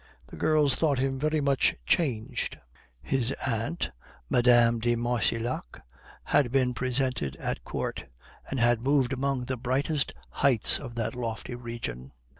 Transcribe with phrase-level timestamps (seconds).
[0.29, 2.57] The girls thought him very much changed.
[3.03, 3.91] His aunt,
[4.31, 4.79] Mme.
[4.79, 5.83] de Marcillac,
[6.23, 8.05] had been presented at court,
[8.49, 12.13] and had moved among the brightest heights of that lofty region.